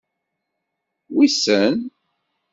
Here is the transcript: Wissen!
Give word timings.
Wissen! 1.13 1.75